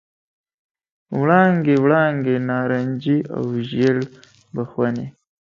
[1.19, 3.97] وړانګې، وړانګې نارنجي او ژړ
[4.55, 5.05] بخونې،